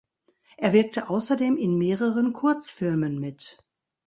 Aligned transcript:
Er 0.57 0.73
wirkte 0.73 1.11
außerdem 1.11 1.57
in 1.57 1.77
mehreren 1.77 2.33
Kurzfilmen 2.33 3.19
mit. 3.19 3.59